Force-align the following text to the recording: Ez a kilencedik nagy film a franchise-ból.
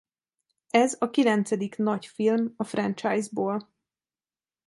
Ez 0.69 0.95
a 0.99 1.09
kilencedik 1.09 1.77
nagy 1.77 2.05
film 2.05 2.53
a 2.57 2.63
franchise-ból. 2.63 3.69